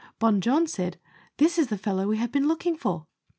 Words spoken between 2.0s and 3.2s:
that we have been looking for."